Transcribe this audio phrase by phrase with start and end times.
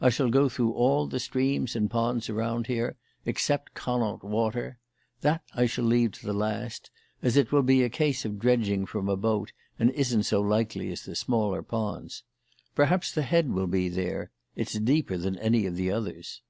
[0.00, 4.78] I shall go through all the streams and ponds around here, except Connaught Water.
[5.20, 8.86] That I shall leave to the last, as it will be a case of dredging
[8.86, 12.22] from a boat and isn't so likely as the smaller ponds.
[12.74, 16.40] Perhaps the head will be there; it's deeper than any of the others."